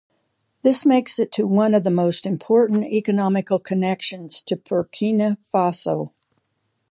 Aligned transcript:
This 0.63 0.83
makes 0.83 1.19
it 1.19 1.31
to 1.33 1.45
one 1.45 1.75
of 1.75 1.83
the 1.83 1.91
most 1.91 2.25
important 2.25 2.85
economical 2.85 3.59
connections 3.59 4.41
to 4.47 4.55
Burkina 4.55 5.37
Faso. 5.53 6.11